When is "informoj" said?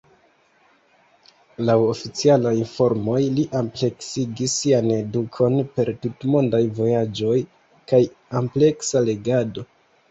2.61-3.19